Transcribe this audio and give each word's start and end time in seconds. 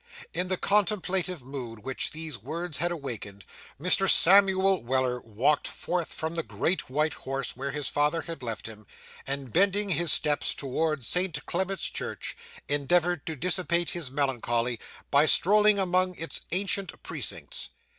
In 0.33 0.47
the 0.47 0.57
contemplative 0.57 1.43
mood 1.45 1.77
which 1.83 2.09
these 2.09 2.35
words 2.35 2.79
had 2.79 2.91
awakened, 2.91 3.45
Mr. 3.79 4.09
Samuel 4.09 4.81
Weller 4.83 5.21
walked 5.21 5.67
forth 5.67 6.11
from 6.11 6.33
the 6.33 6.41
Great 6.41 6.89
White 6.89 7.13
Horse 7.13 7.55
when 7.55 7.71
his 7.75 7.87
father 7.87 8.23
had 8.23 8.41
left 8.41 8.65
him; 8.65 8.87
and 9.27 9.53
bending 9.53 9.89
his 9.89 10.11
steps 10.11 10.55
towards 10.55 11.05
St. 11.07 11.45
Clement's 11.45 11.87
Church, 11.87 12.35
endeavoured 12.67 13.27
to 13.27 13.35
dissipate 13.35 13.91
his 13.91 14.09
melancholy, 14.09 14.79
by 15.11 15.27
strolling 15.27 15.77
among 15.77 16.15
its 16.15 16.47
ancient 16.51 17.03
precincts. 17.03 17.69